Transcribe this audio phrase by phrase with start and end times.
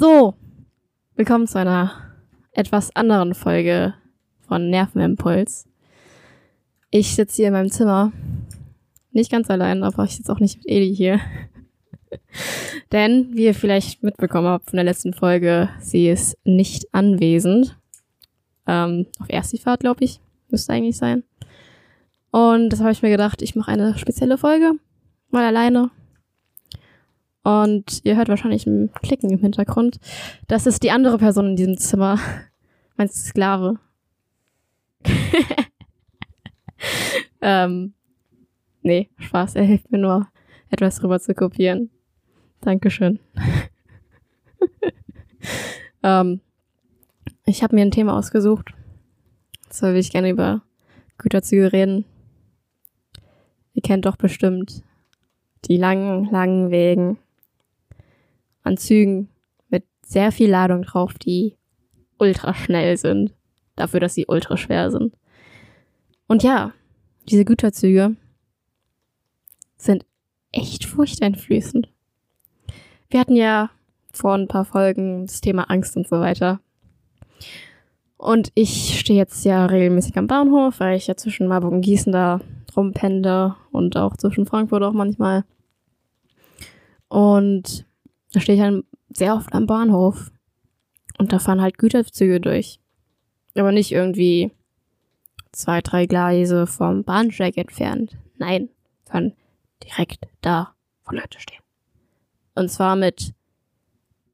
[0.00, 0.34] So,
[1.16, 1.90] willkommen zu einer
[2.52, 3.94] etwas anderen Folge
[4.46, 5.66] von Nervenimpuls.
[6.92, 8.12] Ich sitze hier in meinem Zimmer.
[9.10, 11.18] Nicht ganz allein, aber ich sitze auch nicht mit Eli hier.
[12.92, 17.76] Denn, wie ihr vielleicht mitbekommen habt von der letzten Folge, sie ist nicht anwesend.
[18.68, 20.20] Ähm, auf Erstifahrt, glaube ich.
[20.48, 21.24] Müsste eigentlich sein.
[22.30, 24.74] Und das habe ich mir gedacht, ich mache eine spezielle Folge.
[25.30, 25.90] Mal alleine.
[27.48, 30.00] Und ihr hört wahrscheinlich ein Klicken im Hintergrund.
[30.48, 32.18] Das ist die andere Person in diesem Zimmer.
[32.98, 33.78] Mein Sklave.
[37.40, 37.94] ähm,
[38.82, 39.54] nee, Spaß.
[39.54, 40.28] Er hilft mir nur,
[40.68, 41.88] etwas rüber zu kopieren.
[42.60, 43.18] Dankeschön.
[46.02, 46.42] ähm,
[47.46, 48.74] ich habe mir ein Thema ausgesucht.
[49.70, 50.60] Zwar will ich gerne über
[51.16, 52.04] Güterzüge reden.
[53.72, 54.82] Ihr kennt doch bestimmt
[55.64, 57.16] die langen, langen Wegen
[58.62, 59.28] an Zügen
[59.68, 61.56] mit sehr viel Ladung drauf, die
[62.18, 63.34] ultra schnell sind.
[63.76, 65.14] Dafür, dass sie ultra schwer sind.
[66.26, 66.72] Und ja,
[67.28, 68.16] diese Güterzüge
[69.76, 70.04] sind
[70.52, 71.88] echt furchteinflößend.
[73.08, 73.70] Wir hatten ja
[74.12, 76.60] vor ein paar Folgen das Thema Angst und so weiter.
[78.16, 82.12] Und ich stehe jetzt ja regelmäßig am Bahnhof, weil ich ja zwischen Marburg und Gießen
[82.12, 82.40] da
[82.76, 85.44] rumpende und auch zwischen Frankfurt auch manchmal.
[87.08, 87.86] Und
[88.32, 90.30] da stehe ich dann sehr oft am Bahnhof.
[91.18, 92.80] Und da fahren halt Güterzüge durch.
[93.54, 94.52] Aber nicht irgendwie
[95.52, 98.16] zwei, drei Gleise vom Bahnsteig entfernt.
[98.36, 98.68] Nein,
[99.04, 99.34] fahren
[99.82, 101.62] direkt da, wo Leute stehen.
[102.54, 103.34] Und zwar mit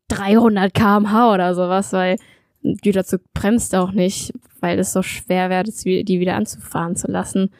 [0.08, 2.18] 300 kmh oder sowas, weil
[2.64, 7.50] ein Güterzug bremst auch nicht, weil es so schwer wäre, die wieder anzufahren zu lassen.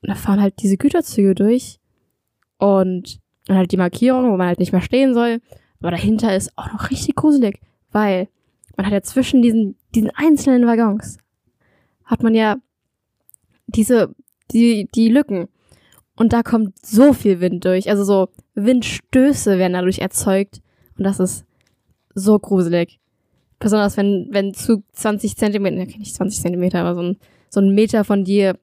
[0.00, 1.78] Und da fahren halt diese Güterzüge durch
[2.58, 5.40] und dann halt die Markierung, wo man halt nicht mehr stehen soll.
[5.80, 8.28] Aber dahinter ist auch noch richtig gruselig, weil
[8.76, 11.18] man hat ja zwischen diesen, diesen einzelnen Waggons
[12.04, 12.56] hat man ja
[13.66, 14.14] diese,
[14.50, 15.48] die, die Lücken.
[16.16, 17.88] Und da kommt so viel Wind durch.
[17.88, 20.60] Also so Windstöße werden dadurch erzeugt.
[20.98, 21.44] Und das ist
[22.14, 23.00] so gruselig.
[23.58, 27.16] Besonders wenn, wenn Zug 20 Zentimeter, nicht 20 Zentimeter, aber so ein,
[27.48, 28.58] so ein Meter von dir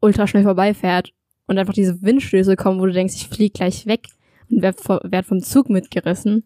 [0.00, 1.12] ultra schnell vorbeifährt
[1.46, 4.08] und einfach diese Windstöße kommen, wo du denkst, ich flieg gleich weg
[4.50, 6.44] und werd vom Zug mitgerissen.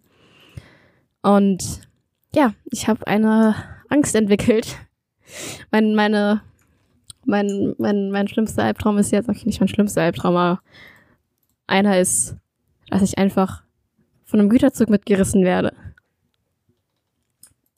[1.23, 1.89] Und
[2.35, 3.55] ja, ich habe eine
[3.89, 4.77] Angst entwickelt.
[5.71, 6.41] Mein, meine,
[7.27, 10.63] mein, mein, mein schlimmster Albtraum ist jetzt, okay, nicht mein schlimmster Albtraum, aber
[11.67, 12.35] einer ist,
[12.89, 13.63] dass ich einfach
[14.25, 15.75] von einem Güterzug mitgerissen werde.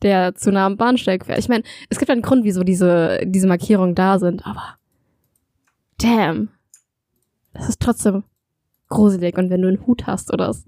[0.03, 1.41] Der zu nah am Bahnsteig fährt.
[1.41, 4.77] Ich meine, es gibt einen Grund, wieso diese, diese Markierungen da sind, aber
[5.99, 6.51] damn.
[7.53, 8.25] Das ist trotzdem
[8.89, 9.37] gruselig.
[9.37, 10.63] Und wenn du einen Hut hast oder so,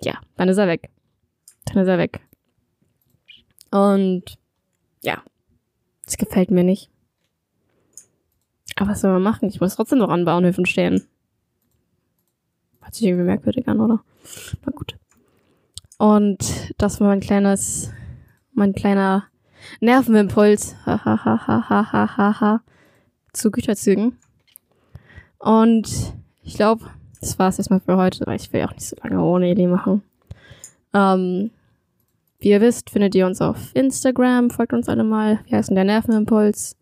[0.00, 0.90] ja, dann ist er weg.
[1.66, 2.20] Dann ist er weg.
[3.70, 4.38] Und
[5.02, 5.22] ja,
[6.04, 6.90] das gefällt mir nicht.
[8.76, 9.48] Aber was soll man machen?
[9.48, 11.06] Ich muss trotzdem noch an Bahnhöfen stehen.
[12.80, 14.02] Hört sich irgendwie merkwürdig an, oder?
[14.64, 14.96] Na gut.
[15.98, 17.90] Und das war mein kleines,
[18.52, 19.24] mein kleiner
[19.80, 20.76] Nervenimpuls.
[20.86, 22.62] Hahaha.
[23.32, 24.16] zu Güterzügen.
[25.38, 25.88] Und
[26.42, 26.84] ich glaube,
[27.20, 29.66] das war es erstmal für heute, weil ich will auch nicht so lange ohne Eli
[29.66, 30.02] machen.
[30.94, 31.50] Ähm,
[32.40, 35.40] wie ihr wisst, findet ihr uns auf Instagram, folgt uns alle mal.
[35.46, 36.76] Wir heißen der Nervenimpuls.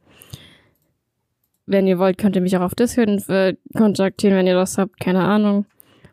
[1.64, 5.00] Wenn ihr wollt, könnt ihr mich auch auf Discord äh, kontaktieren, wenn ihr das habt,
[5.00, 5.66] keine Ahnung.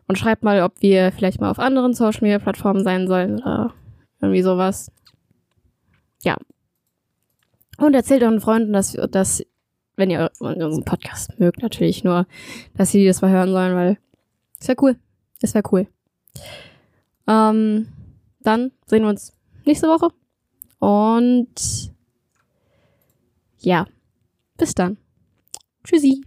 [0.08, 3.72] Und schreibt mal, ob wir vielleicht mal auf anderen Social Media Plattformen sein sollen oder
[4.20, 4.90] irgendwie sowas.
[6.22, 6.36] Ja.
[7.78, 9.44] Und erzählt euren Freunden, dass, dass
[9.96, 12.26] wenn ihr unseren Podcast mögt, natürlich nur,
[12.76, 13.98] dass sie das mal hören sollen, weil
[14.60, 14.96] es wäre cool.
[15.40, 15.86] Es wäre cool.
[17.26, 17.88] Ähm,
[18.40, 19.32] dann sehen wir uns
[19.64, 20.08] nächste Woche.
[20.78, 21.92] Und
[23.60, 23.86] ja,
[24.56, 24.98] bis dann.
[25.84, 26.22] Tschüssi.